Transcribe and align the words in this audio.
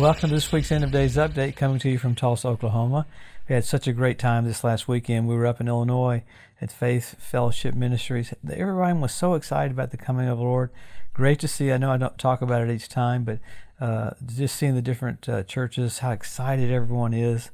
Welcome 0.00 0.30
to 0.30 0.34
this 0.36 0.50
week's 0.50 0.72
End 0.72 0.82
of 0.82 0.92
Days 0.92 1.16
Update 1.16 1.56
coming 1.56 1.78
to 1.80 1.90
you 1.90 1.98
from 1.98 2.14
Tulsa, 2.14 2.48
Oklahoma. 2.48 3.04
We 3.46 3.54
had 3.54 3.66
such 3.66 3.86
a 3.86 3.92
great 3.92 4.18
time 4.18 4.46
this 4.46 4.64
last 4.64 4.88
weekend. 4.88 5.28
We 5.28 5.34
were 5.34 5.46
up 5.46 5.60
in 5.60 5.68
Illinois 5.68 6.22
at 6.58 6.72
Faith 6.72 7.16
Fellowship 7.18 7.74
Ministries. 7.74 8.32
Everyone 8.50 9.02
was 9.02 9.12
so 9.12 9.34
excited 9.34 9.72
about 9.72 9.90
the 9.90 9.98
coming 9.98 10.26
of 10.26 10.38
the 10.38 10.44
Lord. 10.44 10.70
Great 11.12 11.38
to 11.40 11.48
see. 11.48 11.70
I 11.70 11.76
know 11.76 11.90
I 11.90 11.98
don't 11.98 12.16
talk 12.16 12.40
about 12.40 12.62
it 12.62 12.70
each 12.70 12.88
time, 12.88 13.24
but 13.24 13.40
uh, 13.78 14.12
just 14.24 14.56
seeing 14.56 14.74
the 14.74 14.80
different 14.80 15.28
uh, 15.28 15.42
churches, 15.42 15.98
how 15.98 16.12
excited 16.12 16.72
everyone 16.72 17.12
is 17.12 17.50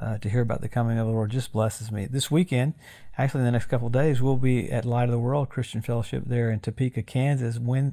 uh, 0.00 0.16
to 0.16 0.30
hear 0.30 0.40
about 0.40 0.62
the 0.62 0.70
coming 0.70 0.98
of 0.98 1.06
the 1.06 1.12
Lord 1.12 1.30
just 1.30 1.52
blesses 1.52 1.92
me. 1.92 2.06
This 2.06 2.30
weekend, 2.30 2.72
actually, 3.18 3.40
in 3.40 3.44
the 3.44 3.52
next 3.52 3.66
couple 3.66 3.90
days, 3.90 4.22
we'll 4.22 4.38
be 4.38 4.72
at 4.72 4.86
Light 4.86 5.04
of 5.04 5.10
the 5.10 5.18
World 5.18 5.50
Christian 5.50 5.82
Fellowship 5.82 6.22
there 6.24 6.50
in 6.50 6.60
Topeka, 6.60 7.02
Kansas. 7.02 7.58
When 7.58 7.92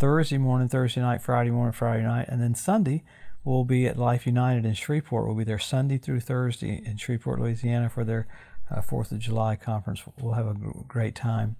Thursday 0.00 0.36
morning, 0.36 0.68
Thursday 0.68 1.00
night, 1.00 1.22
Friday 1.22 1.50
morning, 1.50 1.72
Friday 1.72 2.02
night, 2.02 2.26
and 2.28 2.42
then 2.42 2.56
Sunday 2.56 3.04
we'll 3.46 3.64
be 3.64 3.86
at 3.86 3.96
Life 3.96 4.26
United 4.26 4.66
in 4.66 4.74
Shreveport. 4.74 5.24
We'll 5.26 5.36
be 5.36 5.44
there 5.44 5.58
Sunday 5.58 5.98
through 5.98 6.20
Thursday 6.20 6.82
in 6.84 6.96
Shreveport, 6.96 7.40
Louisiana 7.40 7.88
for 7.88 8.04
their 8.04 8.26
uh, 8.68 8.80
Fourth 8.80 9.12
of 9.12 9.20
July 9.20 9.54
conference. 9.54 10.02
We'll 10.20 10.34
have 10.34 10.48
a 10.48 10.54
great 10.88 11.14
time. 11.14 11.54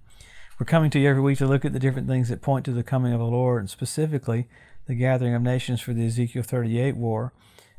We're 0.59 0.65
coming 0.65 0.89
to 0.91 0.99
you 0.99 1.09
every 1.09 1.21
week 1.21 1.37
to 1.37 1.47
look 1.47 1.63
at 1.63 1.71
the 1.71 1.79
different 1.79 2.09
things 2.09 2.27
that 2.27 2.41
point 2.41 2.65
to 2.65 2.71
the 2.71 2.83
coming 2.83 3.13
of 3.13 3.19
the 3.19 3.25
Lord, 3.25 3.61
and 3.61 3.69
specifically 3.69 4.49
the 4.85 4.95
gathering 4.95 5.33
of 5.33 5.41
nations 5.41 5.79
for 5.79 5.93
the 5.93 6.05
Ezekiel 6.05 6.43
38 6.43 6.97
war 6.97 7.31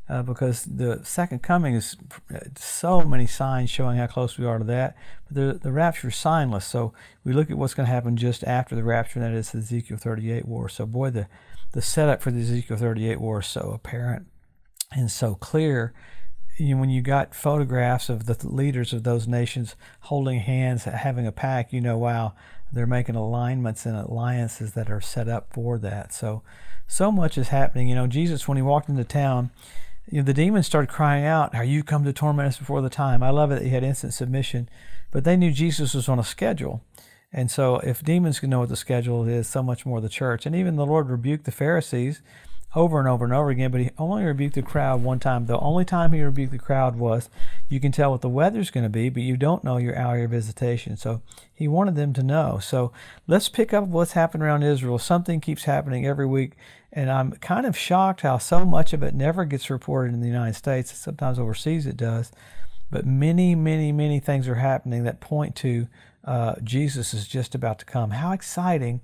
uh, 0.09 0.23
because 0.23 0.65
the 0.65 0.99
second 1.03 1.43
coming 1.43 1.75
is 1.75 1.95
so 2.55 3.01
many 3.01 3.27
signs 3.27 3.69
showing 3.69 3.97
how 3.97 4.07
close 4.07 4.39
we 4.39 4.45
are 4.45 4.57
to 4.57 4.63
that. 4.63 4.95
But 5.27 5.35
the, 5.35 5.59
the 5.61 5.71
rapture 5.71 6.07
is 6.07 6.15
signless. 6.15 6.63
So 6.63 6.93
we 7.23 7.31
look 7.31 7.51
at 7.51 7.57
what's 7.57 7.75
going 7.75 7.85
to 7.85 7.93
happen 7.93 8.17
just 8.17 8.43
after 8.43 8.75
the 8.75 8.83
rapture, 8.83 9.19
and 9.19 9.31
that 9.31 9.37
is 9.37 9.51
the 9.51 9.59
Ezekiel 9.59 9.97
38 9.97 10.47
war. 10.47 10.67
So, 10.67 10.87
boy, 10.87 11.11
the, 11.11 11.27
the 11.71 11.81
setup 11.81 12.21
for 12.21 12.31
the 12.31 12.41
Ezekiel 12.41 12.77
38 12.77 13.19
war 13.19 13.39
is 13.39 13.47
so 13.47 13.71
apparent 13.73 14.27
and 14.91 15.11
so 15.11 15.35
clear. 15.35 15.93
You 16.57 16.75
know, 16.75 16.81
when 16.81 16.89
you 16.89 17.01
got 17.01 17.35
photographs 17.35 18.09
of 18.09 18.25
the 18.25 18.37
leaders 18.47 18.91
of 18.91 19.03
those 19.03 19.27
nations 19.27 19.75
holding 20.01 20.39
hands, 20.39 20.83
having 20.83 21.25
a 21.25 21.31
pact, 21.31 21.71
you 21.71 21.79
know, 21.79 21.97
wow, 21.97 22.33
they're 22.71 22.87
making 22.87 23.15
alignments 23.15 23.85
and 23.85 23.95
alliances 23.95 24.73
that 24.73 24.89
are 24.89 25.01
set 25.01 25.27
up 25.27 25.53
for 25.53 25.77
that. 25.79 26.13
So, 26.13 26.43
so 26.87 27.11
much 27.11 27.37
is 27.37 27.49
happening. 27.49 27.87
You 27.87 27.95
know, 27.95 28.07
Jesus, 28.07 28.47
when 28.47 28.57
he 28.57 28.61
walked 28.61 28.89
into 28.89 29.03
town, 29.03 29.51
you 30.11 30.17
know, 30.17 30.25
the 30.25 30.33
demons 30.33 30.65
started 30.65 30.89
crying 30.89 31.25
out, 31.25 31.55
Are 31.55 31.63
you 31.63 31.83
come 31.83 32.03
to 32.03 32.13
torment 32.13 32.47
us 32.47 32.57
before 32.57 32.81
the 32.81 32.89
time? 32.89 33.23
I 33.23 33.29
love 33.29 33.51
it 33.51 33.55
that 33.55 33.65
he 33.65 33.69
had 33.69 33.83
instant 33.83 34.13
submission, 34.13 34.69
but 35.11 35.23
they 35.23 35.37
knew 35.37 35.51
Jesus 35.51 35.93
was 35.93 36.09
on 36.09 36.19
a 36.19 36.23
schedule. 36.23 36.83
And 37.31 37.51
so, 37.51 37.77
if 37.77 38.03
demons 38.03 38.39
can 38.39 38.49
know 38.49 38.59
what 38.59 38.69
the 38.69 38.75
schedule 38.75 39.27
is, 39.27 39.47
so 39.47 39.61
much 39.61 39.85
more 39.85 40.01
the 40.01 40.09
church. 40.09 40.45
And 40.45 40.55
even 40.55 40.75
the 40.75 40.85
Lord 40.85 41.09
rebuked 41.09 41.45
the 41.45 41.51
Pharisees 41.51 42.21
over 42.75 42.99
and 42.99 43.07
over 43.07 43.25
and 43.25 43.33
over 43.33 43.49
again, 43.49 43.71
but 43.71 43.81
he 43.81 43.89
only 43.97 44.23
rebuked 44.23 44.53
the 44.53 44.61
crowd 44.61 45.01
one 45.01 45.19
time. 45.19 45.47
The 45.47 45.57
only 45.59 45.85
time 45.85 46.11
he 46.11 46.21
rebuked 46.21 46.51
the 46.51 46.59
crowd 46.59 46.97
was 46.97 47.29
you 47.67 47.79
can 47.79 47.91
tell 47.91 48.11
what 48.11 48.21
the 48.21 48.29
weather's 48.29 48.69
going 48.69 48.83
to 48.83 48.89
be, 48.89 49.09
but 49.09 49.23
you 49.23 49.37
don't 49.37 49.63
know 49.63 49.77
your 49.77 49.97
hour 49.97 50.23
of 50.23 50.31
visitation. 50.31 50.95
So 50.95 51.21
he 51.53 51.67
wanted 51.67 51.95
them 51.95 52.13
to 52.13 52.23
know. 52.23 52.59
So 52.61 52.91
let's 53.27 53.49
pick 53.49 53.73
up 53.73 53.87
what's 53.87 54.11
happened 54.11 54.43
around 54.43 54.63
Israel. 54.63 54.99
Something 54.99 55.41
keeps 55.41 55.63
happening 55.63 56.05
every 56.05 56.27
week, 56.27 56.53
and 56.93 57.09
I'm 57.09 57.31
kind 57.33 57.65
of 57.65 57.77
shocked 57.77 58.21
how 58.21 58.37
so 58.37 58.65
much 58.65 58.93
of 58.93 59.01
it 59.01 59.15
never 59.15 59.45
gets 59.45 59.71
reported 59.71 60.13
in 60.13 60.21
the 60.21 60.27
United 60.27 60.55
States. 60.55 60.95
Sometimes 60.95 61.39
overseas 61.39 61.87
it 61.87 61.97
does. 61.97 62.31
But 62.91 63.05
many, 63.05 63.55
many, 63.55 63.91
many 63.91 64.19
things 64.19 64.47
are 64.47 64.55
happening 64.55 65.03
that 65.03 65.19
point 65.19 65.55
to 65.57 65.87
uh, 66.29 66.53
Jesus 66.63 67.11
is 67.11 67.27
just 67.27 67.55
about 67.55 67.79
to 67.79 67.85
come. 67.85 68.11
How 68.11 68.33
exciting! 68.33 69.01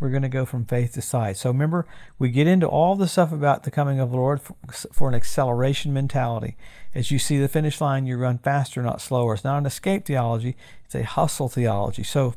We're 0.00 0.10
going 0.10 0.22
to 0.22 0.28
go 0.28 0.44
from 0.44 0.64
faith 0.64 0.94
to 0.94 1.02
sight. 1.02 1.36
So 1.36 1.48
remember, 1.48 1.86
we 2.18 2.30
get 2.30 2.48
into 2.48 2.66
all 2.66 2.96
the 2.96 3.06
stuff 3.06 3.30
about 3.30 3.62
the 3.62 3.70
coming 3.70 4.00
of 4.00 4.10
the 4.10 4.16
Lord 4.16 4.42
for, 4.42 4.56
for, 4.92 5.08
an 5.08 5.14
acceleration 5.14 5.92
mentality. 5.92 6.56
As 6.92 7.12
you 7.12 7.20
see 7.20 7.38
the 7.38 7.46
finish 7.46 7.80
line, 7.80 8.06
you 8.06 8.16
run 8.16 8.38
faster, 8.38 8.82
not 8.82 9.00
slower. 9.00 9.34
It's 9.34 9.44
not 9.44 9.58
an 9.58 9.66
escape 9.66 10.04
theology; 10.04 10.56
it's 10.84 10.96
a 10.96 11.04
hustle 11.04 11.48
theology. 11.48 12.02
So 12.02 12.34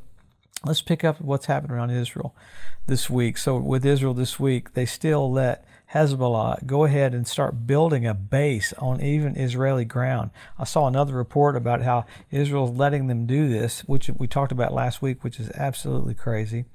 let's 0.63 0.83
pick 0.83 1.03
up 1.03 1.19
what's 1.19 1.47
happened 1.47 1.71
around 1.71 1.89
Israel 1.89 2.35
this 2.85 3.09
week. 3.09 3.39
So 3.39 3.57
with 3.57 3.83
Israel 3.87 4.13
this 4.13 4.39
week, 4.39 4.75
they 4.75 4.85
still 4.85 5.31
let 5.31 5.65
Hezbollah 5.93 6.65
go 6.65 6.83
ahead 6.83 7.13
and 7.13 7.27
start 7.27 7.65
building 7.65 8.05
a 8.05 8.13
base 8.13 8.73
on 8.73 9.01
even 9.01 9.37
Israeli 9.37 9.85
ground. 9.85 10.31
I 10.59 10.65
saw 10.65 10.87
another 10.87 11.13
report 11.13 11.55
about 11.55 11.81
how 11.81 12.05
Israel's 12.29 12.77
letting 12.77 13.07
them 13.07 13.25
do 13.25 13.47
this, 13.47 13.81
which 13.81 14.09
we 14.09 14.27
talked 14.27 14.51
about 14.51 14.73
last 14.73 15.01
week, 15.01 15.23
which 15.23 15.39
is 15.39 15.49
absolutely 15.51 16.13
crazy. 16.13 16.65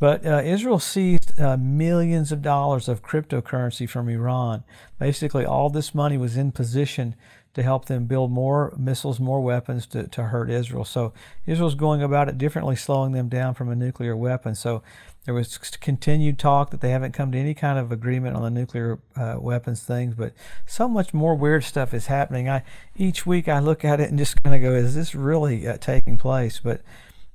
But 0.00 0.24
uh, 0.24 0.42
Israel 0.44 0.78
seized 0.78 1.40
uh, 1.40 1.56
millions 1.56 2.30
of 2.30 2.42
dollars 2.42 2.88
of 2.88 3.02
cryptocurrency 3.02 3.88
from 3.88 4.08
Iran. 4.08 4.62
Basically, 4.98 5.44
all 5.44 5.70
this 5.70 5.94
money 5.94 6.16
was 6.16 6.36
in 6.36 6.52
position 6.52 7.16
to 7.58 7.64
help 7.64 7.86
them 7.86 8.06
build 8.06 8.30
more 8.30 8.72
missiles, 8.78 9.18
more 9.18 9.40
weapons 9.40 9.84
to, 9.84 10.06
to 10.06 10.22
hurt 10.22 10.48
Israel. 10.48 10.84
So 10.84 11.12
Israel's 11.44 11.74
going 11.74 12.04
about 12.04 12.28
it 12.28 12.38
differently, 12.38 12.76
slowing 12.76 13.10
them 13.10 13.28
down 13.28 13.54
from 13.54 13.68
a 13.68 13.74
nuclear 13.74 14.16
weapon. 14.16 14.54
So 14.54 14.80
there 15.24 15.34
was 15.34 15.58
continued 15.58 16.38
talk 16.38 16.70
that 16.70 16.80
they 16.80 16.90
haven't 16.90 17.14
come 17.14 17.32
to 17.32 17.38
any 17.38 17.54
kind 17.54 17.76
of 17.76 17.90
agreement 17.90 18.36
on 18.36 18.42
the 18.42 18.50
nuclear 18.50 19.00
uh, 19.16 19.38
weapons 19.40 19.82
things, 19.82 20.14
but 20.14 20.34
so 20.66 20.88
much 20.88 21.12
more 21.12 21.34
weird 21.34 21.64
stuff 21.64 21.92
is 21.92 22.06
happening. 22.06 22.48
I 22.48 22.62
each 22.96 23.26
week 23.26 23.48
I 23.48 23.58
look 23.58 23.84
at 23.84 23.98
it 23.98 24.08
and 24.08 24.18
just 24.18 24.40
kind 24.44 24.54
of 24.54 24.62
go, 24.62 24.72
"Is 24.72 24.94
this 24.94 25.16
really 25.16 25.66
uh, 25.66 25.78
taking 25.78 26.16
place?" 26.16 26.60
But 26.62 26.82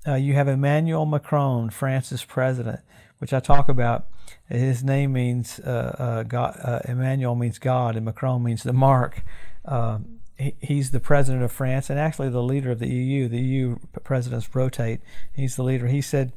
uh, 0.07 0.15
you 0.15 0.35
have 0.35 0.47
Emmanuel 0.47 1.05
Macron, 1.05 1.69
France's 1.69 2.23
president, 2.23 2.79
which 3.23 3.31
I 3.31 3.39
talk 3.39 3.69
about. 3.69 4.07
His 4.49 4.83
name 4.83 5.13
means 5.13 5.57
uh, 5.61 5.95
uh, 5.97 6.23
God. 6.23 6.59
Uh, 6.61 6.81
Emmanuel 6.83 7.35
means 7.35 7.57
God, 7.57 7.95
and 7.95 8.03
Macron 8.03 8.43
means 8.43 8.63
the 8.63 8.73
mark. 8.73 9.23
Um, 9.63 10.19
he, 10.37 10.55
he's 10.59 10.91
the 10.91 10.99
president 10.99 11.41
of 11.41 11.49
France 11.49 11.89
and 11.89 11.97
actually 11.97 12.27
the 12.27 12.43
leader 12.43 12.69
of 12.69 12.79
the 12.79 12.89
EU. 12.89 13.29
The 13.29 13.39
EU 13.39 13.77
presidents 14.03 14.53
rotate. 14.53 14.99
He's 15.31 15.55
the 15.55 15.63
leader. 15.63 15.87
He 15.87 16.01
said 16.01 16.33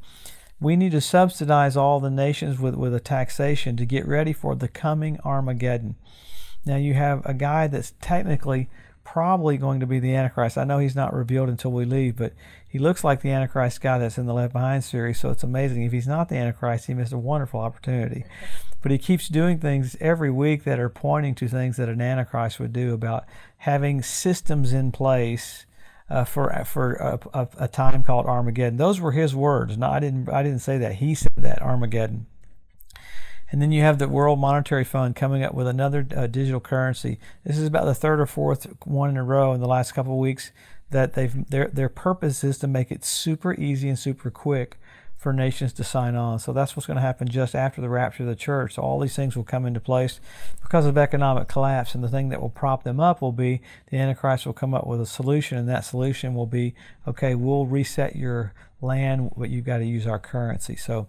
we 0.61 0.77
need 0.77 0.93
to 0.93 1.01
subsidize 1.01 1.75
all 1.75 1.99
the 1.99 2.09
nations 2.09 2.57
with, 2.57 2.75
with 2.75 2.95
a 2.95 3.01
taxation 3.01 3.75
to 3.75 3.85
get 3.85 4.07
ready 4.07 4.31
for 4.31 4.55
the 4.55 4.69
coming 4.69 5.19
Armageddon. 5.25 5.97
Now, 6.65 6.77
you 6.77 6.93
have 6.93 7.21
a 7.25 7.33
guy 7.33 7.67
that's 7.67 7.95
technically 7.99 8.69
probably 9.13 9.57
going 9.57 9.79
to 9.79 9.87
be 9.87 9.99
the 9.99 10.13
Antichrist. 10.13 10.57
I 10.57 10.65
know 10.65 10.79
he's 10.79 10.95
not 10.95 11.13
revealed 11.13 11.47
until 11.47 11.71
we 11.71 11.85
leave, 11.85 12.17
but 12.17 12.33
he 12.67 12.77
looks 12.77 13.03
like 13.03 13.21
the 13.21 13.31
Antichrist 13.31 13.79
guy 13.79 13.97
that's 13.97 14.17
in 14.17 14.25
the 14.25 14.33
Left 14.33 14.51
Behind 14.51 14.83
series, 14.83 15.19
so 15.19 15.29
it's 15.29 15.43
amazing. 15.43 15.83
If 15.83 15.93
he's 15.93 16.07
not 16.07 16.27
the 16.27 16.35
Antichrist, 16.35 16.87
he 16.87 16.93
missed 16.93 17.13
a 17.13 17.17
wonderful 17.17 17.59
opportunity. 17.59 18.25
But 18.79 18.91
he 18.91 18.99
keeps 18.99 19.27
doing 19.27 19.57
things 19.57 19.97
every 19.99 20.29
week 20.29 20.63
that 20.63 20.79
are 20.79 20.87
pointing 20.87 21.33
to 21.35 21.47
things 21.47 21.77
that 21.77 21.89
an 21.89 21.99
Antichrist 21.99 22.59
would 22.59 22.71
do 22.71 22.93
about 22.93 23.25
having 23.57 24.03
systems 24.03 24.71
in 24.71 24.91
place 24.91 25.65
uh, 26.11 26.23
for 26.23 26.53
for 26.63 26.93
a, 26.93 27.19
a, 27.33 27.47
a, 27.57 27.67
time 27.67 28.03
called 28.03 28.27
Armageddon. 28.27 28.77
Those 28.77 29.01
were 29.01 29.13
his 29.13 29.35
words. 29.35 29.79
No, 29.79 29.89
I 29.89 29.99
didn't 29.99 30.29
I 30.29 30.43
didn't 30.43 30.59
say 30.59 30.77
that. 30.77 30.95
He 30.95 31.15
said 31.15 31.33
that 31.37 31.61
Armageddon. 31.61 32.27
And 33.49 33.61
then 33.61 33.71
you 33.71 33.81
have 33.81 33.97
the 33.97 34.09
World 34.09 34.39
Monetary 34.39 34.83
Fund 34.83 35.15
coming 35.15 35.43
up 35.43 35.53
with 35.53 35.67
another 35.67 36.05
uh, 36.15 36.27
digital 36.27 36.59
currency. 36.59 37.17
This 37.45 37.57
is 37.57 37.67
about 37.67 37.85
the 37.85 37.95
third 37.95 38.19
or 38.19 38.25
fourth 38.25 38.67
one 38.85 39.09
in 39.09 39.17
a 39.17 39.23
row 39.23 39.53
in 39.53 39.61
the 39.61 39.67
last 39.67 39.93
couple 39.93 40.13
of 40.13 40.19
weeks 40.19 40.51
that 40.89 41.13
they've 41.13 41.49
their 41.49 41.67
their 41.67 41.89
purpose 41.89 42.43
is 42.43 42.57
to 42.59 42.67
make 42.67 42.91
it 42.91 43.03
super 43.03 43.53
easy 43.55 43.89
and 43.89 43.99
super 43.99 44.29
quick 44.29 44.77
for 45.17 45.33
nations 45.33 45.73
to 45.73 45.83
sign 45.83 46.15
on. 46.15 46.39
So 46.39 46.53
that's 46.53 46.75
what's 46.75 46.85
going 46.85 46.95
to 46.95 47.01
happen 47.01 47.27
just 47.27 47.55
after 47.55 47.81
the 47.81 47.89
rapture 47.89 48.23
of 48.23 48.29
the 48.29 48.35
church. 48.35 48.75
So 48.75 48.83
all 48.83 48.99
these 48.99 49.15
things 49.15 49.35
will 49.35 49.43
come 49.43 49.65
into 49.65 49.79
place 49.79 50.19
because 50.61 50.85
of 50.85 50.97
economic 50.97 51.47
collapse. 51.47 51.95
And 51.95 52.03
the 52.03 52.07
thing 52.07 52.29
that 52.29 52.41
will 52.41 52.51
prop 52.51 52.83
them 52.83 52.99
up 52.99 53.21
will 53.21 53.31
be 53.31 53.61
the 53.89 53.97
Antichrist 53.97 54.45
will 54.45 54.53
come 54.53 54.75
up 54.75 54.85
with 54.85 55.01
a 55.01 55.07
solution, 55.07 55.57
and 55.57 55.67
that 55.67 55.85
solution 55.85 56.35
will 56.35 56.45
be 56.45 56.75
okay, 57.07 57.33
we'll 57.33 57.65
reset 57.65 58.15
your 58.15 58.53
land, 58.81 59.31
but 59.35 59.49
you've 59.49 59.65
got 59.65 59.79
to 59.79 59.85
use 59.85 60.05
our 60.05 60.19
currency. 60.19 60.75
So 60.75 61.07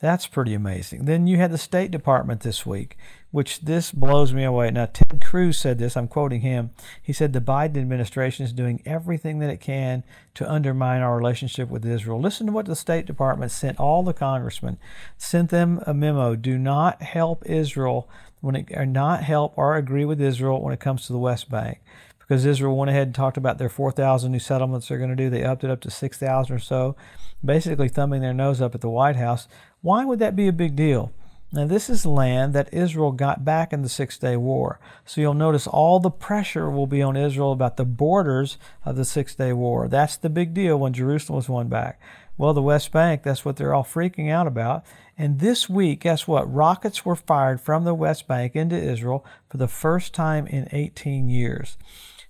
that's 0.00 0.26
pretty 0.26 0.54
amazing. 0.54 1.04
Then 1.04 1.26
you 1.26 1.36
had 1.36 1.50
the 1.50 1.58
State 1.58 1.90
Department 1.90 2.40
this 2.40 2.66
week 2.66 2.96
which 3.36 3.60
this 3.60 3.92
blows 3.92 4.32
me 4.32 4.44
away. 4.44 4.70
Now, 4.70 4.86
Ted 4.86 5.22
Cruz 5.22 5.58
said 5.58 5.78
this, 5.78 5.94
I'm 5.94 6.08
quoting 6.08 6.40
him. 6.40 6.70
He 7.02 7.12
said, 7.12 7.34
The 7.34 7.40
Biden 7.42 7.76
administration 7.76 8.46
is 8.46 8.52
doing 8.54 8.80
everything 8.86 9.40
that 9.40 9.50
it 9.50 9.60
can 9.60 10.04
to 10.36 10.50
undermine 10.50 11.02
our 11.02 11.18
relationship 11.18 11.68
with 11.68 11.84
Israel. 11.84 12.18
Listen 12.18 12.46
to 12.46 12.52
what 12.52 12.64
the 12.64 12.74
State 12.74 13.04
Department 13.04 13.52
sent 13.52 13.78
all 13.78 14.02
the 14.02 14.14
congressmen, 14.14 14.78
sent 15.18 15.50
them 15.50 15.82
a 15.86 15.92
memo 15.92 16.34
do 16.34 16.56
not 16.56 17.02
help 17.02 17.44
Israel 17.44 18.08
when 18.40 18.56
it, 18.56 18.72
or 18.74 18.86
not 18.86 19.22
help 19.22 19.52
or 19.56 19.76
agree 19.76 20.06
with 20.06 20.18
Israel 20.18 20.62
when 20.62 20.72
it 20.72 20.80
comes 20.80 21.06
to 21.06 21.12
the 21.12 21.18
West 21.18 21.50
Bank. 21.50 21.82
Because 22.26 22.44
Israel 22.44 22.76
went 22.76 22.90
ahead 22.90 23.08
and 23.08 23.14
talked 23.14 23.36
about 23.36 23.58
their 23.58 23.68
4,000 23.68 24.32
new 24.32 24.38
settlements 24.38 24.88
they're 24.88 24.98
going 24.98 25.10
to 25.10 25.16
do. 25.16 25.30
They 25.30 25.44
upped 25.44 25.64
it 25.64 25.70
up 25.70 25.80
to 25.82 25.90
6,000 25.90 26.54
or 26.54 26.58
so, 26.58 26.96
basically 27.44 27.88
thumbing 27.88 28.20
their 28.20 28.34
nose 28.34 28.60
up 28.60 28.74
at 28.74 28.80
the 28.80 28.88
White 28.88 29.16
House. 29.16 29.46
Why 29.80 30.04
would 30.04 30.18
that 30.18 30.34
be 30.34 30.48
a 30.48 30.52
big 30.52 30.74
deal? 30.74 31.12
Now, 31.52 31.66
this 31.66 31.88
is 31.88 32.04
land 32.04 32.52
that 32.54 32.74
Israel 32.74 33.12
got 33.12 33.44
back 33.44 33.72
in 33.72 33.82
the 33.82 33.88
Six 33.88 34.18
Day 34.18 34.36
War. 34.36 34.80
So 35.04 35.20
you'll 35.20 35.34
notice 35.34 35.68
all 35.68 36.00
the 36.00 36.10
pressure 36.10 36.68
will 36.68 36.88
be 36.88 37.00
on 37.00 37.16
Israel 37.16 37.52
about 37.52 37.76
the 37.76 37.84
borders 37.84 38.58
of 38.84 38.96
the 38.96 39.04
Six 39.04 39.34
Day 39.36 39.52
War. 39.52 39.86
That's 39.86 40.16
the 40.16 40.28
big 40.28 40.52
deal 40.52 40.76
when 40.76 40.92
Jerusalem 40.92 41.36
was 41.36 41.48
won 41.48 41.68
back. 41.68 42.00
Well, 42.36 42.52
the 42.52 42.62
West 42.62 42.92
Bank, 42.92 43.22
that's 43.22 43.44
what 43.44 43.56
they're 43.56 43.72
all 43.72 43.84
freaking 43.84 44.30
out 44.30 44.46
about. 44.46 44.84
And 45.16 45.38
this 45.38 45.68
week, 45.68 46.00
guess 46.00 46.26
what? 46.26 46.52
Rockets 46.52 47.06
were 47.06 47.16
fired 47.16 47.60
from 47.60 47.84
the 47.84 47.94
West 47.94 48.28
Bank 48.28 48.54
into 48.54 48.76
Israel 48.76 49.24
for 49.48 49.56
the 49.56 49.68
first 49.68 50.12
time 50.12 50.46
in 50.48 50.68
18 50.72 51.28
years. 51.28 51.78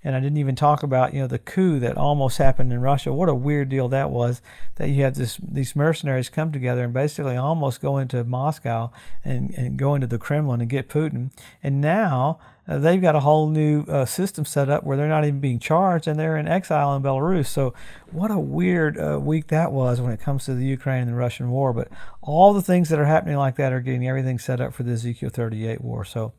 And 0.07 0.15
I 0.15 0.21
didn't 0.21 0.39
even 0.39 0.55
talk 0.55 0.85
about, 0.85 1.15
you 1.15 1.21
know, 1.21 1.27
the 1.27 1.41
coup 1.41 1.81
that 1.81 1.97
almost 1.97 2.39
happened 2.39 2.73
in 2.73 2.81
Russia. 2.81 3.13
What 3.13 3.29
a 3.29 3.35
weird 3.35 3.69
deal 3.69 3.89
that 3.89 4.09
was 4.09 4.41
that 4.77 4.89
you 4.89 5.03
had 5.03 5.17
this 5.17 5.37
these 5.43 5.75
mercenaries 5.75 6.29
come 6.29 6.53
together 6.53 6.85
and 6.85 6.95
basically 6.95 7.37
almost 7.37 7.81
go 7.81 7.99
into 7.99 8.23
Moscow 8.23 8.93
and, 9.25 9.53
and 9.57 9.77
go 9.77 9.97
into 9.97 10.07
the 10.07 10.17
Kremlin 10.17 10.61
and 10.61 10.71
get 10.71 10.89
Putin. 10.89 11.33
And 11.61 11.81
now 11.81 12.39
uh, 12.69 12.79
they've 12.79 13.03
got 13.03 13.17
a 13.17 13.21
whole 13.21 13.49
new 13.49 13.83
uh, 13.83 14.05
system 14.05 14.45
set 14.45 14.69
up 14.69 14.85
where 14.85 14.97
they're 14.97 15.09
not 15.09 15.25
even 15.25 15.41
being 15.41 15.59
charged 15.59 16.07
and 16.07 16.21
they're 16.21 16.37
in 16.37 16.47
exile 16.47 16.95
in 16.95 17.03
Belarus. 17.03 17.49
So, 17.49 17.75
what 18.13 18.31
a 18.31 18.39
weird 18.39 18.97
uh, 18.97 19.19
week 19.21 19.49
that 19.49 19.73
was 19.73 20.01
when 20.01 20.13
it 20.13 20.21
comes 20.21 20.45
to 20.45 20.55
the 20.55 20.67
Ukraine 20.67 21.03
and 21.03 21.11
the 21.11 21.17
Russian 21.17 21.51
war. 21.51 21.73
But 21.73 21.89
all 22.23 22.53
the 22.53 22.63
things 22.63 22.91
that 22.91 23.01
are 23.01 23.07
happening 23.07 23.39
like 23.39 23.57
that 23.57 23.73
are 23.73 23.81
getting 23.81 24.07
everything 24.07 24.39
set 24.39 24.61
up 24.61 24.73
for 24.73 24.85
the 24.85 24.93
Ezekiel 24.93 25.31
38 25.31 25.81
war. 25.81 26.05
So, 26.05 26.33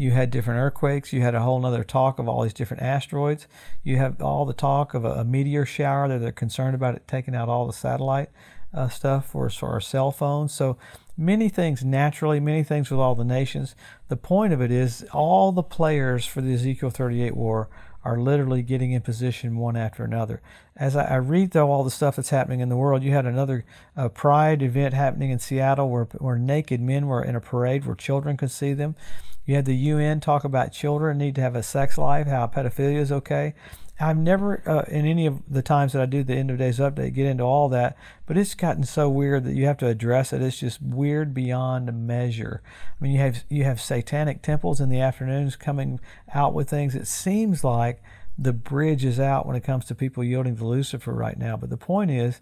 you 0.00 0.12
had 0.12 0.30
different 0.30 0.58
earthquakes. 0.58 1.12
You 1.12 1.20
had 1.20 1.34
a 1.34 1.42
whole 1.42 1.64
other 1.66 1.84
talk 1.84 2.18
of 2.18 2.26
all 2.26 2.42
these 2.42 2.54
different 2.54 2.82
asteroids. 2.82 3.46
You 3.82 3.98
have 3.98 4.22
all 4.22 4.46
the 4.46 4.54
talk 4.54 4.94
of 4.94 5.04
a, 5.04 5.10
a 5.10 5.24
meteor 5.24 5.66
shower 5.66 6.08
that 6.08 6.20
they're 6.20 6.32
concerned 6.32 6.74
about 6.74 6.94
it 6.94 7.06
taking 7.06 7.34
out 7.34 7.50
all 7.50 7.66
the 7.66 7.74
satellite 7.74 8.30
uh, 8.72 8.88
stuff 8.88 9.26
for, 9.26 9.50
for 9.50 9.68
our 9.68 9.80
cell 9.80 10.10
phones. 10.10 10.54
So 10.54 10.78
many 11.18 11.50
things 11.50 11.84
naturally, 11.84 12.40
many 12.40 12.62
things 12.62 12.90
with 12.90 12.98
all 12.98 13.14
the 13.14 13.26
nations. 13.26 13.74
The 14.08 14.16
point 14.16 14.54
of 14.54 14.62
it 14.62 14.70
is 14.70 15.04
all 15.12 15.52
the 15.52 15.62
players 15.62 16.24
for 16.24 16.40
the 16.40 16.54
Ezekiel 16.54 16.88
38 16.88 17.36
war 17.36 17.68
are 18.04 18.18
literally 18.18 18.62
getting 18.62 18.92
in 18.92 19.02
position 19.02 19.56
one 19.56 19.76
after 19.76 20.04
another. 20.04 20.40
As 20.76 20.96
I, 20.96 21.04
I 21.04 21.16
read 21.16 21.50
though 21.50 21.70
all 21.70 21.84
the 21.84 21.90
stuff 21.90 22.16
that's 22.16 22.30
happening 22.30 22.60
in 22.60 22.68
the 22.68 22.76
world, 22.76 23.02
you 23.02 23.12
had 23.12 23.26
another 23.26 23.64
uh, 23.96 24.08
Pride 24.08 24.62
event 24.62 24.94
happening 24.94 25.30
in 25.30 25.38
Seattle 25.38 25.90
where, 25.90 26.04
where 26.18 26.38
naked 26.38 26.80
men 26.80 27.06
were 27.06 27.22
in 27.22 27.36
a 27.36 27.40
parade 27.40 27.84
where 27.84 27.96
children 27.96 28.36
could 28.36 28.50
see 28.50 28.72
them. 28.72 28.96
You 29.44 29.56
had 29.56 29.64
the 29.64 29.76
UN 29.76 30.20
talk 30.20 30.44
about 30.44 30.72
children 30.72 31.18
need 31.18 31.34
to 31.34 31.40
have 31.40 31.56
a 31.56 31.62
sex 31.62 31.98
life, 31.98 32.26
how 32.26 32.46
pedophilia 32.46 32.98
is 32.98 33.12
okay. 33.12 33.54
I've 34.00 34.16
never, 34.16 34.62
uh, 34.66 34.82
in 34.88 35.04
any 35.04 35.26
of 35.26 35.42
the 35.48 35.62
times 35.62 35.92
that 35.92 36.00
I 36.00 36.06
do 36.06 36.22
the 36.22 36.34
end 36.34 36.50
of 36.50 36.58
days 36.58 36.78
update, 36.78 37.14
get 37.14 37.26
into 37.26 37.44
all 37.44 37.68
that, 37.68 37.96
but 38.26 38.38
it's 38.38 38.54
gotten 38.54 38.84
so 38.84 39.08
weird 39.08 39.44
that 39.44 39.54
you 39.54 39.66
have 39.66 39.76
to 39.78 39.86
address 39.86 40.32
it. 40.32 40.42
It's 40.42 40.58
just 40.58 40.80
weird 40.80 41.34
beyond 41.34 42.06
measure. 42.06 42.62
I 42.98 43.04
mean, 43.04 43.12
you 43.12 43.18
have 43.18 43.44
you 43.48 43.64
have 43.64 43.80
satanic 43.80 44.42
temples 44.42 44.80
in 44.80 44.88
the 44.88 45.00
afternoons 45.00 45.56
coming 45.56 46.00
out 46.34 46.54
with 46.54 46.70
things. 46.70 46.94
It 46.94 47.06
seems 47.06 47.62
like 47.62 48.02
the 48.38 48.52
bridge 48.54 49.04
is 49.04 49.20
out 49.20 49.44
when 49.44 49.56
it 49.56 49.64
comes 49.64 49.84
to 49.86 49.94
people 49.94 50.24
yielding 50.24 50.56
to 50.56 50.66
Lucifer 50.66 51.12
right 51.12 51.38
now. 51.38 51.58
But 51.58 51.68
the 51.68 51.76
point 51.76 52.10
is, 52.10 52.40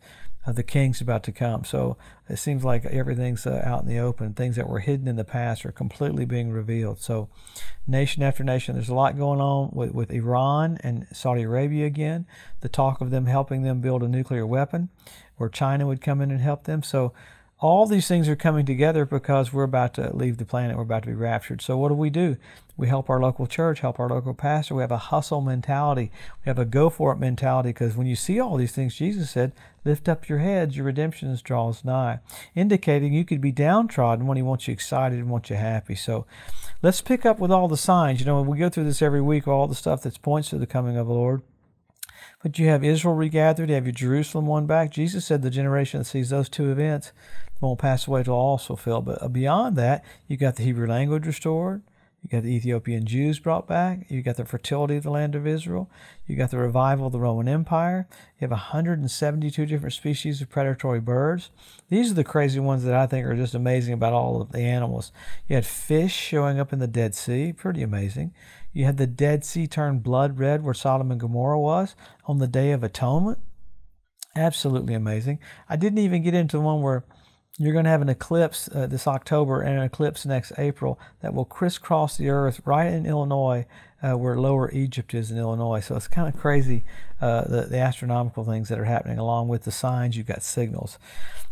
the 0.53 0.63
king's 0.63 1.01
about 1.01 1.23
to 1.25 1.33
come. 1.33 1.65
So 1.65 1.97
it 2.29 2.37
seems 2.37 2.65
like 2.65 2.85
everything's 2.85 3.47
uh, 3.47 3.63
out 3.65 3.83
in 3.83 3.89
the 3.89 3.99
open. 3.99 4.35
Things 4.35 4.57
that 4.57 4.69
were 4.69 4.81
hidden 4.81 5.09
in 5.09 5.17
the 5.17 5.25
past 5.25 5.65
are 5.65 5.73
completely 5.73 6.25
being 6.25 6.51
revealed. 6.51 7.01
So, 7.01 7.29
nation 7.87 8.23
after 8.23 8.45
nation, 8.45 8.75
there's 8.75 8.89
a 8.89 8.95
lot 8.95 9.17
going 9.17 9.41
on 9.41 9.71
with, 9.73 9.93
with 9.93 10.11
Iran 10.11 10.79
and 10.83 11.07
Saudi 11.13 11.43
Arabia 11.43 11.87
again. 11.87 12.27
The 12.61 12.69
talk 12.69 13.01
of 13.01 13.11
them 13.11 13.27
helping 13.27 13.63
them 13.63 13.81
build 13.81 14.03
a 14.03 14.09
nuclear 14.09 14.47
weapon, 14.47 14.91
where 15.37 15.49
China 15.49 15.87
would 15.87 16.01
come 16.01 16.21
in 16.21 16.31
and 16.31 16.41
help 16.41 16.65
them. 16.65 16.83
So, 16.83 17.13
all 17.61 17.87
these 17.87 18.07
things 18.07 18.29
are 18.29 18.37
coming 18.37 18.65
together 18.65 19.05
because 19.05 19.53
we're 19.53 19.65
about 19.65 19.95
to 19.95 20.15
leave 20.15 20.37
the 20.37 20.45
planet. 20.45 20.77
We're 20.77 20.85
about 20.85 21.03
to 21.03 21.09
be 21.09 21.15
raptured. 21.15 21.61
So, 21.61 21.77
what 21.77 21.89
do 21.89 21.95
we 21.95 22.09
do? 22.09 22.37
We 22.77 22.87
help 22.87 23.11
our 23.11 23.21
local 23.21 23.49
church, 23.49 23.81
help 23.81 23.99
our 23.99 24.09
local 24.09 24.33
pastor. 24.33 24.77
We 24.77 24.83
have 24.83 24.93
a 24.93 24.99
hustle 24.99 25.41
mentality. 25.41 26.13
We 26.45 26.51
have 26.51 26.59
a 26.61 26.65
go 26.65 26.89
for 26.89 27.13
it 27.13 27.19
mentality 27.19 27.71
because 27.71 27.97
when 27.97 28.07
you 28.07 28.15
see 28.15 28.39
all 28.39 28.57
these 28.57 28.71
things, 28.71 28.95
Jesus 28.95 29.31
said, 29.31 29.53
Lift 29.85 30.09
up 30.09 30.29
your 30.29 30.39
heads, 30.39 30.77
your 30.77 30.87
redemption 30.87 31.37
draws 31.43 31.85
nigh, 31.85 32.21
indicating 32.55 33.13
you 33.13 33.25
could 33.25 33.41
be 33.41 33.53
downtrodden 33.53 34.27
when 34.27 34.37
He 34.37 34.43
wants 34.43 34.69
you 34.69 34.73
excited 34.73 35.19
and 35.19 35.31
wants 35.31 35.51
you 35.51 35.57
happy. 35.57 35.97
So, 35.97 36.27
let's 36.81 37.01
pick 37.01 37.27
up 37.27 37.41
with 37.41 37.51
all 37.51 37.67
the 37.67 37.77
signs. 37.77 38.21
You 38.21 38.27
know, 38.27 38.41
we 38.41 38.59
go 38.59 38.69
through 38.69 38.85
this 38.85 39.03
every 39.03 39.21
week, 39.21 39.49
all 39.49 39.67
the 39.67 39.75
stuff 39.75 40.03
that 40.03 40.23
points 40.23 40.51
to 40.51 40.59
the 40.59 40.67
coming 40.67 40.97
of 40.97 41.09
the 41.09 41.13
Lord. 41.13 41.43
But 42.43 42.59
you 42.59 42.69
have 42.69 42.85
Israel 42.85 43.15
regathered, 43.15 43.69
you 43.69 43.75
have 43.75 43.87
your 43.87 43.93
Jerusalem 43.93 44.47
won 44.47 44.67
back. 44.67 44.91
Jesus 44.91 45.25
said 45.25 45.43
the 45.43 45.51
generation 45.51 46.01
that 46.01 46.05
sees 46.05 46.31
those 46.31 46.49
two 46.49 46.71
events 46.71 47.13
won't 47.61 47.81
pass 47.81 48.07
away 48.07 48.23
till 48.23 48.35
all 48.35 48.59
is. 48.59 48.77
But 48.77 49.23
uh, 49.23 49.29
beyond 49.29 49.77
that, 49.77 50.05
you 50.29 50.37
got 50.37 50.57
the 50.57 50.63
Hebrew 50.63 50.87
language 50.87 51.27
restored. 51.27 51.83
You 52.23 52.31
got 52.31 52.43
the 52.43 52.55
Ethiopian 52.55 53.07
Jews 53.07 53.39
brought 53.39 53.69
back. 53.69 54.07
You 54.09 54.23
got 54.23 54.37
the 54.37 54.45
fertility 54.45 54.97
of 54.97 55.05
the 55.05 55.11
land 55.11 55.35
of 55.35 55.47
Israel. 55.47 55.89
You 56.27 56.37
got 56.37 56.51
the 56.51 56.59
revival 56.59 57.07
of 57.07 57.13
the 57.13 57.21
Roman 57.21 57.49
Empire. 57.49 58.09
You 58.39 58.45
have 58.45 58.51
172 58.51 59.67
different 59.67 59.93
species 59.93 60.41
of 60.41 60.51
predatory 60.51 61.01
birds. 61.01 61.51
These 61.89 62.11
are 62.11 62.15
the 62.15 62.25
crazy 62.25 62.59
ones 62.59 62.83
that 62.85 62.95
I 62.95 63.07
think 63.07 63.25
are 63.25 63.37
just 63.37 63.55
amazing 63.55 63.95
about 63.95 64.13
all 64.13 64.41
of 64.41 64.51
the 64.51 64.61
animals. 64.61 65.13
You 65.49 65.55
had 65.55 65.67
fish 65.67 66.15
showing 66.15 66.59
up 66.59 66.73
in 66.73 66.81
the 66.81 66.89
Dead 66.89 67.15
Sea. 67.15 67.53
Pretty 67.53 67.83
amazing. 67.83 68.35
You 68.73 68.85
had 68.85 68.97
the 68.97 69.07
Dead 69.07 69.45
Sea 69.45 69.67
turn 69.67 69.99
blood 70.01 70.39
red 70.39 70.63
where 70.63 70.75
Sodom 70.75 71.11
and 71.11 71.21
Gomorrah 71.21 71.61
was 71.61 71.95
on 72.27 72.39
the 72.39 72.47
Day 72.47 72.73
of 72.73 72.83
Atonement. 72.83 73.39
Absolutely 74.37 74.95
amazing. 74.95 75.39
I 75.69 75.77
didn't 75.77 75.99
even 75.99 76.23
get 76.23 76.35
into 76.35 76.59
the 76.59 76.63
one 76.63 76.83
where 76.83 77.05
you're 77.59 77.73
going 77.73 77.85
to 77.85 77.91
have 77.91 78.03
an 78.03 78.09
eclipse 78.09 78.69
uh, 78.73 78.87
this 78.87 79.07
October 79.07 79.63
and 79.63 79.79
an 79.79 79.85
eclipse 79.85 80.25
next 80.25 80.53
April 80.59 80.99
that 81.21 81.35
will 81.35 81.45
crisscross 81.45 82.17
the 82.17 82.29
earth 82.29 82.61
right 82.65 82.87
in 82.87 83.05
Illinois, 83.05 83.67
uh, 84.03 84.17
where 84.17 84.37
Lower 84.37 84.71
Egypt 84.71 85.15
is 85.15 85.31
in 85.31 85.39
Illinois. 85.39 85.81
So 85.81 85.97
it's 85.97 86.09
kind 86.09 86.33
of 86.33 86.41
crazy 86.41 86.85
uh, 87.21 87.43
the, 87.43 87.63
the 87.63 87.79
astronomical 87.79 88.45
things 88.45 88.69
that 88.69 88.79
are 88.79 88.85
happening. 88.85 89.19
Along 89.19 89.49
with 89.49 89.65
the 89.65 89.73
signs, 89.73 90.17
you've 90.17 90.27
got 90.27 90.43
signals. 90.43 90.99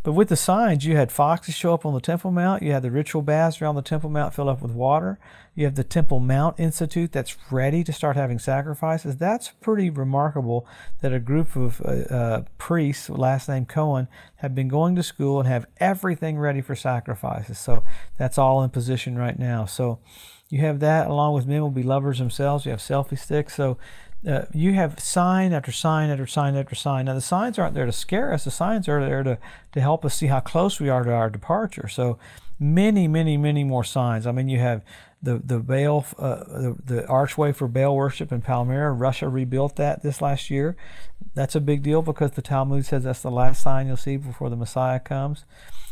But 0.05 0.13
with 0.13 0.29
the 0.29 0.37
signs, 0.37 0.87
you 0.87 0.95
had 0.95 1.11
foxes 1.11 1.57
show 1.57 1.75
up 1.75 1.85
on 1.85 1.93
the 1.93 2.01
Temple 2.01 2.31
Mount. 2.31 2.63
You 2.63 2.71
had 2.71 2.85
the 2.85 2.93
ritual 2.93 3.23
baths 3.23 3.61
around 3.61 3.75
the 3.75 3.83
Temple 3.83 4.11
Mount 4.11 4.33
fill 4.33 4.49
up 4.49 4.63
with 4.63 4.71
water. 4.71 5.19
You 5.57 5.65
have 5.65 5.75
the 5.75 5.83
Temple 5.83 6.21
Mount 6.21 6.61
Institute 6.61 7.11
that's 7.11 7.37
ready 7.51 7.83
to 7.83 7.93
start 7.93 8.15
having 8.15 8.39
sacrifices. 8.39 9.17
That's 9.17 9.49
pretty 9.61 9.91
remarkable 9.91 10.65
that 11.01 11.13
a 11.13 11.19
group 11.19 11.57
of 11.57 11.81
uh, 11.81 12.15
uh, 12.15 12.43
priests, 12.59 13.11
last 13.11 13.49
name 13.49 13.67
Cohen, 13.67 14.07
have 14.37 14.55
been 14.55 14.69
going 14.69 14.95
to 14.95 15.03
school 15.03 15.41
and 15.41 15.49
have 15.49 15.67
everything 15.79 16.39
ready 16.39 16.61
for 16.61 16.77
sacrifices. 16.77 17.59
So 17.59 17.83
that's 18.17 18.39
all 18.39 18.63
in 18.63 18.71
position 18.71 19.19
right 19.19 19.37
now. 19.37 19.65
So 19.65 19.99
you 20.49 20.61
have 20.61 20.81
that 20.81 21.09
along 21.09 21.35
with 21.35 21.47
men 21.47 21.61
will 21.61 21.71
be 21.71 21.83
lovers 21.83 22.19
themselves. 22.19 22.65
You 22.65 22.71
have 22.71 22.81
selfie 22.81 23.19
sticks. 23.19 23.55
So 23.55 23.79
uh, 24.27 24.47
you 24.53 24.75
have 24.75 24.99
sign 24.99 25.53
after 25.53 25.73
sign 25.73 26.11
after 26.11 26.27
sign 26.27 26.57
after 26.57 26.75
sign. 26.75 27.05
Now, 27.05 27.15
the 27.15 27.21
signs 27.21 27.59
aren't 27.59 27.75
there 27.75 27.87
to 27.87 27.93
scare 27.93 28.33
us, 28.33 28.45
the 28.45 28.51
signs 28.51 28.89
are 28.89 29.05
there 29.05 29.23
to, 29.23 29.39
to 29.73 29.81
help 29.81 30.05
us 30.05 30.15
see 30.15 30.27
how 30.27 30.41
close 30.41 30.81
we 30.81 30.89
are 30.89 31.05
to 31.05 31.13
our 31.13 31.31
departure. 31.31 31.89
So, 31.89 32.19
many, 32.59 33.07
many, 33.07 33.37
many 33.37 33.65
more 33.65 33.85
signs. 33.85 34.27
I 34.27 34.33
mean, 34.33 34.49
you 34.49 34.59
have 34.59 34.83
the 35.23 35.39
the 35.39 35.59
Baal, 35.59 36.07
uh, 36.19 36.37
the, 36.37 36.77
the 36.85 37.07
archway 37.07 37.53
for 37.53 37.69
Baal 37.69 37.95
worship 37.97 38.33
in 38.33 38.41
Palmyra. 38.41 38.93
Russia 38.93 39.29
rebuilt 39.29 39.77
that 39.77 40.03
this 40.03 40.21
last 40.21 40.51
year. 40.51 40.77
That's 41.35 41.55
a 41.55 41.61
big 41.61 41.83
deal 41.83 42.03
because 42.03 42.33
the 42.33 42.43
Talmud 42.43 42.87
says 42.87 43.05
that's 43.05 43.23
the 43.23 43.31
last 43.31 43.63
sign 43.63 43.87
you'll 43.87 43.97
see 43.97 44.17
before 44.17 44.51
the 44.51 44.57
Messiah 44.57 45.01
comes. 45.01 45.45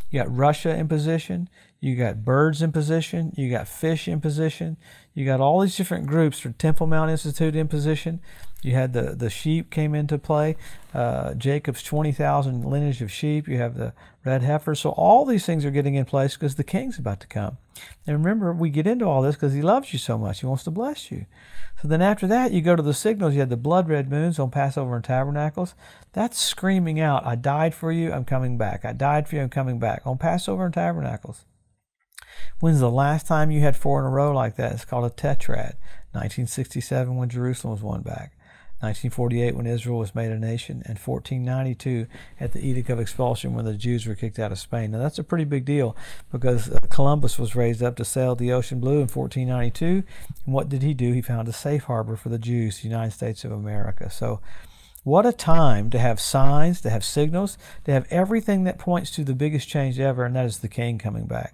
You 0.09 0.19
got 0.19 0.35
Russia 0.35 0.75
in 0.75 0.87
position. 0.87 1.49
You 1.79 1.95
got 1.95 2.23
birds 2.23 2.61
in 2.61 2.71
position. 2.71 3.33
You 3.35 3.49
got 3.49 3.67
fish 3.67 4.07
in 4.07 4.21
position. 4.21 4.77
You 5.13 5.25
got 5.25 5.41
all 5.41 5.61
these 5.61 5.75
different 5.75 6.07
groups 6.07 6.39
for 6.39 6.49
Temple 6.51 6.87
Mount 6.87 7.11
Institute 7.11 7.55
in 7.55 7.67
position. 7.67 8.21
You 8.65 8.73
had 8.73 8.93
the, 8.93 9.13
the 9.13 9.29
sheep 9.29 9.69
came 9.69 9.93
into 9.93 10.17
play. 10.17 10.57
Uh, 10.91 11.35
Jacob's 11.35 11.83
20,000 11.83 12.65
lineage 12.65 12.99
of 13.03 13.11
sheep. 13.11 13.47
You 13.47 13.59
have 13.59 13.77
the 13.77 13.93
red 14.25 14.41
heifer. 14.41 14.73
So 14.73 14.89
all 14.89 15.23
these 15.23 15.45
things 15.45 15.63
are 15.65 15.71
getting 15.71 15.93
in 15.93 16.05
place 16.05 16.33
because 16.33 16.55
the 16.55 16.63
king's 16.63 16.97
about 16.97 17.19
to 17.19 17.27
come. 17.27 17.59
And 18.07 18.17
remember, 18.17 18.51
we 18.53 18.71
get 18.71 18.87
into 18.87 19.05
all 19.05 19.21
this 19.21 19.35
because 19.35 19.53
he 19.53 19.61
loves 19.61 19.93
you 19.93 19.99
so 19.99 20.17
much. 20.17 20.39
He 20.39 20.47
wants 20.47 20.63
to 20.63 20.71
bless 20.71 21.11
you. 21.11 21.27
So 21.79 21.87
then 21.87 22.01
after 22.01 22.25
that, 22.25 22.53
you 22.53 22.61
go 22.61 22.75
to 22.75 22.81
the 22.81 22.95
signals. 22.95 23.35
You 23.35 23.41
had 23.41 23.51
the 23.51 23.55
blood 23.55 23.87
red 23.87 24.09
moons 24.09 24.39
on 24.39 24.49
Passover 24.49 24.95
and 24.95 25.03
Tabernacles. 25.03 25.75
That's 26.13 26.39
screaming 26.39 26.99
out, 26.99 27.23
I 27.23 27.35
died 27.35 27.75
for 27.75 27.91
you, 27.91 28.11
I'm 28.11 28.25
coming 28.25 28.57
back. 28.57 28.83
I 28.83 28.93
died 28.93 29.27
for 29.27 29.35
you, 29.35 29.43
I'm 29.43 29.49
coming 29.49 29.77
back. 29.77 30.01
On 30.05 30.17
Passover 30.17 30.65
and 30.65 30.73
Tabernacles. 30.73 31.45
When's 32.59 32.79
the 32.79 32.89
last 32.89 33.27
time 33.27 33.51
you 33.51 33.61
had 33.61 33.77
four 33.77 33.99
in 33.99 34.07
a 34.07 34.09
row 34.09 34.31
like 34.31 34.55
that? 34.55 34.71
It's 34.71 34.85
called 34.85 35.05
a 35.05 35.13
tetrad. 35.13 35.75
1967 36.13 37.15
when 37.15 37.29
Jerusalem 37.29 37.73
was 37.73 37.83
won 37.83 38.01
back. 38.01 38.34
1948 38.81 39.55
when 39.55 39.65
Israel 39.65 39.99
was 39.99 40.13
made 40.13 40.31
a 40.31 40.39
nation, 40.39 40.83
and 40.85 40.99
1492 40.99 42.07
at 42.39 42.51
the 42.51 42.59
Edict 42.59 42.89
of 42.89 42.99
Expulsion 42.99 43.53
when 43.53 43.65
the 43.65 43.73
Jews 43.73 44.05
were 44.05 44.15
kicked 44.15 44.37
out 44.37 44.51
of 44.51 44.59
Spain. 44.59 44.91
Now 44.91 44.99
that's 44.99 45.17
a 45.17 45.23
pretty 45.23 45.45
big 45.45 45.65
deal 45.65 45.95
because 46.31 46.69
uh, 46.69 46.79
Columbus 46.89 47.39
was 47.39 47.55
raised 47.55 47.81
up 47.81 47.95
to 47.97 48.05
sail 48.05 48.35
the 48.35 48.51
ocean 48.51 48.79
blue 48.79 48.99
in 49.01 49.07
1492. 49.07 49.85
And 50.45 50.53
what 50.53 50.69
did 50.69 50.83
he 50.83 50.93
do? 50.93 51.13
He 51.13 51.21
found 51.21 51.47
a 51.47 51.53
safe 51.53 51.85
harbor 51.85 52.15
for 52.15 52.29
the 52.29 52.37
Jews, 52.37 52.79
the 52.79 52.89
United 52.89 53.11
States 53.11 53.45
of 53.45 53.51
America. 53.51 54.09
So 54.09 54.41
what 55.05 55.25
a 55.25 55.31
time 55.31 55.89
to 55.91 55.99
have 55.99 56.19
signs, 56.19 56.81
to 56.81 56.89
have 56.89 57.05
signals, 57.05 57.57
to 57.85 57.91
have 57.91 58.07
everything 58.09 58.63
that 58.63 58.79
points 58.79 59.11
to 59.11 59.23
the 59.23 59.35
biggest 59.35 59.69
change 59.69 59.99
ever, 59.99 60.25
and 60.25 60.35
that 60.35 60.45
is 60.45 60.59
the 60.59 60.67
king 60.67 60.97
coming 60.97 61.27
back. 61.27 61.53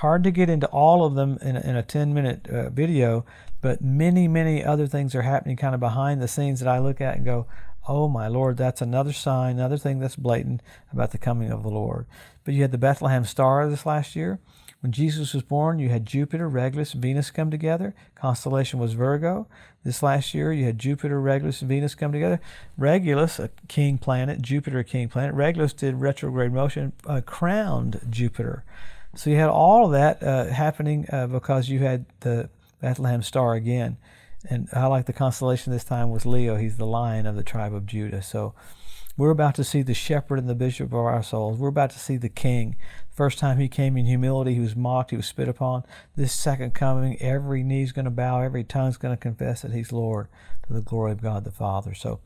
Hard 0.00 0.24
to 0.24 0.30
get 0.30 0.50
into 0.50 0.66
all 0.66 1.06
of 1.06 1.14
them 1.14 1.38
in 1.40 1.56
a, 1.56 1.60
in 1.60 1.74
a 1.74 1.82
10 1.82 2.12
minute 2.12 2.46
uh, 2.48 2.68
video, 2.68 3.24
but 3.62 3.80
many, 3.80 4.28
many 4.28 4.62
other 4.62 4.86
things 4.86 5.14
are 5.14 5.22
happening 5.22 5.56
kind 5.56 5.74
of 5.74 5.80
behind 5.80 6.20
the 6.20 6.28
scenes 6.28 6.60
that 6.60 6.68
I 6.68 6.78
look 6.78 7.00
at 7.00 7.16
and 7.16 7.24
go, 7.24 7.46
oh 7.88 8.06
my 8.06 8.28
Lord, 8.28 8.58
that's 8.58 8.82
another 8.82 9.14
sign, 9.14 9.56
another 9.56 9.78
thing 9.78 9.98
that's 9.98 10.16
blatant 10.16 10.60
about 10.92 11.12
the 11.12 11.18
coming 11.18 11.50
of 11.50 11.62
the 11.62 11.70
Lord. 11.70 12.04
But 12.44 12.52
you 12.52 12.60
had 12.60 12.72
the 12.72 12.78
Bethlehem 12.78 13.24
star 13.24 13.66
this 13.70 13.86
last 13.86 14.14
year. 14.14 14.38
When 14.80 14.92
Jesus 14.92 15.32
was 15.32 15.42
born, 15.42 15.78
you 15.78 15.88
had 15.88 16.04
Jupiter, 16.04 16.46
Regulus, 16.46 16.92
Venus 16.92 17.30
come 17.30 17.50
together. 17.50 17.94
Constellation 18.14 18.78
was 18.78 18.92
Virgo. 18.92 19.48
This 19.82 20.02
last 20.02 20.34
year, 20.34 20.52
you 20.52 20.66
had 20.66 20.78
Jupiter, 20.78 21.18
Regulus, 21.18 21.60
Venus 21.60 21.94
come 21.94 22.12
together. 22.12 22.38
Regulus, 22.76 23.38
a 23.38 23.48
king 23.66 23.96
planet, 23.96 24.42
Jupiter, 24.42 24.80
a 24.80 24.84
king 24.84 25.08
planet. 25.08 25.34
Regulus 25.34 25.72
did 25.72 26.02
retrograde 26.02 26.52
motion, 26.52 26.92
uh, 27.06 27.22
crowned 27.24 28.00
Jupiter. 28.10 28.62
So 29.16 29.30
you 29.30 29.36
had 29.36 29.48
all 29.48 29.88
that 29.88 30.22
uh, 30.22 30.46
happening 30.46 31.06
uh, 31.10 31.26
because 31.26 31.68
you 31.68 31.80
had 31.80 32.04
the 32.20 32.50
Bethlehem 32.80 33.22
star 33.22 33.54
again. 33.54 33.96
And 34.48 34.68
I 34.72 34.86
like 34.86 35.06
the 35.06 35.12
constellation 35.12 35.72
this 35.72 35.84
time 35.84 36.10
was 36.10 36.26
Leo. 36.26 36.56
He's 36.56 36.76
the 36.76 36.86
lion 36.86 37.26
of 37.26 37.34
the 37.34 37.42
tribe 37.42 37.74
of 37.74 37.86
Judah. 37.86 38.22
So 38.22 38.54
we're 39.16 39.30
about 39.30 39.54
to 39.56 39.64
see 39.64 39.82
the 39.82 39.94
shepherd 39.94 40.38
and 40.38 40.48
the 40.48 40.54
bishop 40.54 40.88
of 40.88 40.94
our 40.94 41.22
souls. 41.22 41.58
We're 41.58 41.68
about 41.68 41.90
to 41.90 41.98
see 41.98 42.16
the 42.16 42.28
king. 42.28 42.76
First 43.16 43.38
time 43.38 43.56
he 43.56 43.68
came 43.68 43.96
in 43.96 44.04
humility, 44.04 44.52
he 44.52 44.60
was 44.60 44.76
mocked, 44.76 45.10
he 45.10 45.16
was 45.16 45.26
spit 45.26 45.48
upon. 45.48 45.84
This 46.16 46.34
second 46.34 46.74
coming, 46.74 47.16
every 47.18 47.62
knee's 47.62 47.92
going 47.92 48.04
to 48.04 48.10
bow, 48.10 48.42
every 48.42 48.62
tongue's 48.62 48.98
going 48.98 49.16
to 49.16 49.20
confess 49.20 49.62
that 49.62 49.72
he's 49.72 49.90
Lord 49.90 50.28
to 50.66 50.74
the 50.74 50.82
glory 50.82 51.12
of 51.12 51.22
God 51.22 51.44
the 51.44 51.50
Father. 51.50 51.94
So 51.94 52.20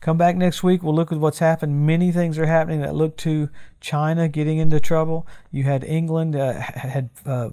come 0.00 0.18
back 0.18 0.36
next 0.36 0.62
week. 0.62 0.82
We'll 0.82 0.94
look 0.94 1.10
at 1.10 1.18
what's 1.18 1.38
happened. 1.38 1.86
Many 1.86 2.12
things 2.12 2.38
are 2.38 2.44
happening 2.44 2.82
that 2.82 2.94
look 2.94 3.16
to 3.18 3.48
China 3.80 4.28
getting 4.28 4.58
into 4.58 4.78
trouble. 4.78 5.26
You 5.50 5.64
had 5.64 5.84
England 5.84 6.36
uh, 6.36 6.52
had 6.60 7.08
uh, 7.24 7.50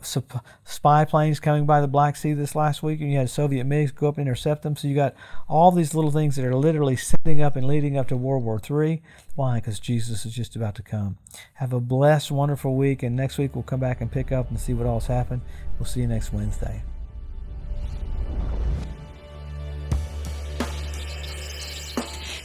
spy 0.66 1.06
planes 1.06 1.40
coming 1.40 1.66
by 1.66 1.80
the 1.80 1.88
Black 1.88 2.18
Sea 2.18 2.34
this 2.34 2.54
last 2.54 2.84
week, 2.84 3.00
and 3.00 3.12
you 3.12 3.18
had 3.18 3.30
Soviet 3.30 3.66
MiGs 3.66 3.96
go 3.96 4.10
up 4.10 4.18
and 4.18 4.28
intercept 4.28 4.64
them. 4.64 4.76
So 4.76 4.90
you 4.90 4.96
got 4.96 5.16
all 5.48 5.72
these 5.72 5.94
little 5.94 6.12
things 6.12 6.36
that 6.36 6.44
are 6.46 6.56
literally 6.56 6.96
setting 6.98 7.42
up 7.42 7.56
and 7.56 7.66
leading 7.66 7.98
up 7.98 8.08
to 8.10 8.18
World 8.18 8.44
War 8.44 8.60
III. 8.60 9.02
Why? 9.36 9.56
Because 9.56 9.80
Jesus 9.80 10.26
is 10.26 10.34
just 10.34 10.56
about 10.56 10.76
to 10.76 10.84
come. 10.84 11.18
Have 11.56 11.74
a 11.74 11.80
blessed, 11.80 12.32
wonderful 12.32 12.76
week, 12.76 13.02
and 13.02 13.16
next 13.16 13.38
week 13.38 13.56
we'll 13.56 13.64
come 13.64 13.80
back 13.80 14.00
and 14.00 14.12
pick 14.12 14.32
up 14.32 14.50
and 14.50 14.60
see 14.60 14.74
what 14.74 14.86
all's 14.86 15.08
happened. 15.08 15.42
We'll 15.80 15.88
see 15.88 16.02
you 16.02 16.08
next 16.08 16.32
Wednesday. 16.32 16.84